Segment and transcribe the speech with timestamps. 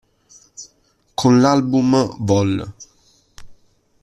[1.13, 2.73] Con l'album "Vol.